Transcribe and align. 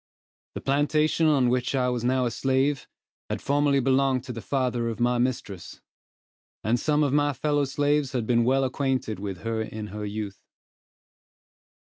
The 0.55 0.61
plantation 0.61 1.27
on 1.27 1.49
which 1.51 1.75
I 1.75 1.89
was 1.89 2.03
now 2.03 2.25
a 2.25 2.31
slave, 2.31 2.87
had 3.29 3.39
formerly 3.39 3.79
belonged 3.79 4.23
to 4.23 4.33
the 4.33 4.41
father 4.41 4.89
of 4.89 4.99
my 4.99 5.19
mistress; 5.19 5.79
and 6.63 6.79
some 6.79 7.03
of 7.03 7.13
my 7.13 7.33
fellow 7.33 7.65
slaves 7.65 8.13
had 8.13 8.25
been 8.25 8.43
well 8.43 8.63
acquainted 8.63 9.19
with 9.19 9.41
her 9.41 9.61
in 9.61 9.89
her 9.93 10.03
youth. 10.07 10.41